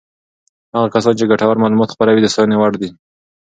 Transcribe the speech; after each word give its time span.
هغه 0.75 0.87
کسان 0.93 1.13
چې 1.19 1.29
ګټور 1.31 1.57
معلومات 1.63 1.89
خپروي 1.91 2.19
د 2.23 2.27
ستاینې 2.33 2.55
وړ 2.57 2.73
دي. 2.81 2.89